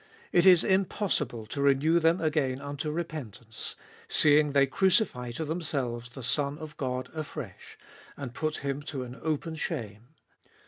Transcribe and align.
It 0.31 0.47
is 0.47 0.63
impossible 0.63 1.45
to 1.45 1.61
renew 1.61 1.99
them 1.99 2.19
again 2.21 2.59
unto 2.59 2.89
repentance; 2.89 3.75
seeing 4.07 4.47
they 4.53 4.65
crucify 4.65 5.29
to 5.33 5.45
themselves 5.45 6.09
the 6.09 6.23
Son 6.23 6.57
of 6.57 6.75
God 6.77 7.11
afresh, 7.13 7.77
and 8.17 8.33
put 8.33 8.57
him 8.65 8.81
to 8.81 9.03
an 9.03 9.15
open 9.21 9.53
shame. 9.53 10.07